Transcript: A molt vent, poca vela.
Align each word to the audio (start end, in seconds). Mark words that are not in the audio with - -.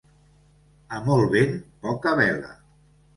A 0.95 1.01
molt 1.09 1.29
vent, 1.35 1.53
poca 1.83 2.15
vela. 2.21 2.51